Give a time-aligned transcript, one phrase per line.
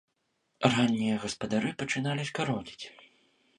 [0.75, 2.85] Раннія гаспадары пачыналі скародзіць.